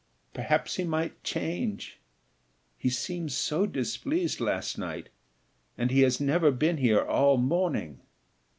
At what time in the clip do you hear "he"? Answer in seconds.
0.77-0.83, 2.75-2.89, 5.91-6.01